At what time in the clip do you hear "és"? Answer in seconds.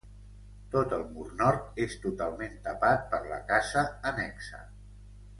1.85-1.93